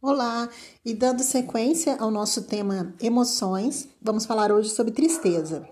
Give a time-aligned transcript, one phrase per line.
[0.00, 0.48] Olá,
[0.84, 5.68] e dando sequência ao nosso tema emoções, vamos falar hoje sobre tristeza.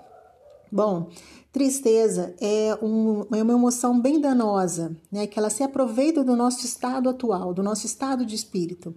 [0.71, 1.11] Bom,
[1.53, 5.29] tristeza é, um, é uma emoção bem danosa, né?
[5.29, 8.93] Que ela se aproveita do nosso estado atual, do nosso estado de espírito.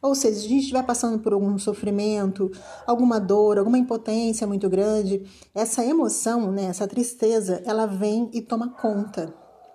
[0.00, 2.50] Ou seja, se a gente estiver passando por algum sofrimento,
[2.86, 8.70] alguma dor, alguma impotência muito grande, essa emoção, né, essa tristeza, ela vem e toma
[8.70, 9.34] conta,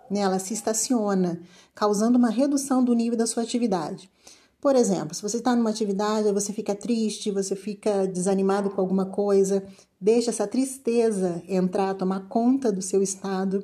[0.09, 0.21] né?
[0.21, 1.39] Ela se estaciona,
[1.75, 4.09] causando uma redução do nível da sua atividade.
[4.61, 9.05] Por exemplo, se você está numa atividade, você fica triste, você fica desanimado com alguma
[9.05, 9.63] coisa,
[10.01, 13.63] deixa essa tristeza entrar, tomar conta do seu estado,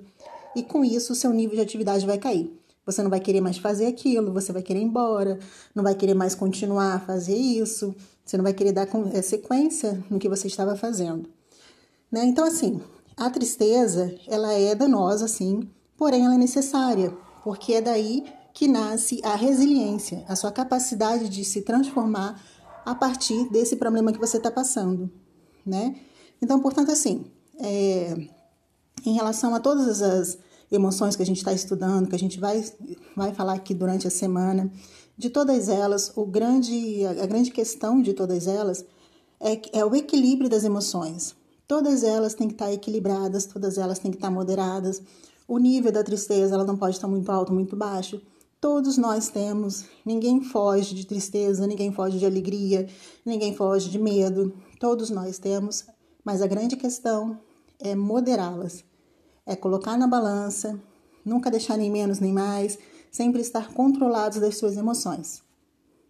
[0.56, 2.56] e com isso o seu nível de atividade vai cair.
[2.86, 5.40] Você não vai querer mais fazer aquilo, você vai querer ir embora,
[5.74, 10.04] não vai querer mais continuar a fazer isso, você não vai querer dar é, sequência
[10.10, 11.30] no que você estava fazendo.
[12.12, 12.26] Né?
[12.26, 12.82] Então, assim,
[13.16, 17.14] a tristeza, ela é danosa, sim, porém ela é necessária,
[17.44, 22.42] porque é daí que nasce a resiliência, a sua capacidade de se transformar
[22.86, 25.12] a partir desse problema que você está passando,
[25.66, 25.96] né?
[26.42, 27.26] Então, portanto, assim,
[27.60, 28.28] é,
[29.06, 30.38] em relação a todas as
[30.72, 32.64] emoções que a gente está estudando, que a gente vai,
[33.16, 34.72] vai falar aqui durante a semana,
[35.18, 38.84] de todas elas, o grande, a grande questão de todas elas
[39.40, 41.36] é, é o equilíbrio das emoções.
[41.68, 45.02] Todas elas têm que estar equilibradas, todas elas têm que estar moderadas.
[45.48, 48.22] O nível da tristeza ela não pode estar muito alto, muito baixo.
[48.62, 52.88] Todos nós temos, ninguém foge de tristeza, ninguém foge de alegria,
[53.26, 54.54] ninguém foge de medo.
[54.80, 55.88] Todos nós temos,
[56.24, 57.40] mas a grande questão
[57.80, 58.86] é moderá-las,
[59.48, 60.80] é colocar na balança,
[61.26, 62.78] nunca deixar nem menos nem mais,
[63.12, 65.42] sempre estar controlados das suas emoções.